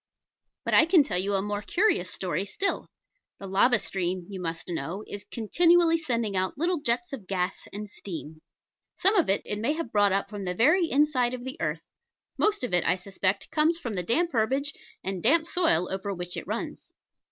[0.65, 2.87] But I can tell you a more curious story still.
[3.37, 7.87] The lava stream, you must know, is continually sending out little jets of gas and
[7.87, 8.41] steam:
[8.95, 11.83] some of it it may have brought up from the very inside of the earth;
[12.35, 16.35] most of it, I suspect, comes from the damp herbage and damp soil over which
[16.35, 16.91] it runs.